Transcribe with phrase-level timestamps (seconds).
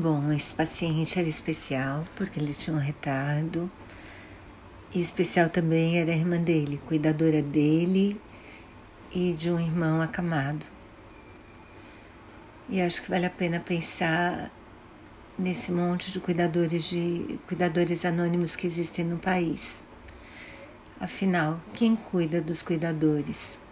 [0.00, 3.68] Bom, esse paciente era especial porque ele tinha um retardo.
[4.94, 8.16] E especial também era a irmã dele, cuidadora dele
[9.12, 10.64] e de um irmão acamado.
[12.68, 14.52] E acho que vale a pena pensar
[15.36, 19.82] nesse monte de cuidadores de cuidadores anônimos que existem no país.
[21.00, 23.58] Afinal, quem cuida dos cuidadores?